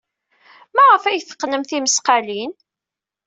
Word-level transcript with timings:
Maɣef 0.75 1.03
ay 1.05 1.19
teqqnem 1.21 1.63
tismaqqalin? 1.63 2.53